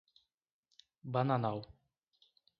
Bananal 1.13 1.59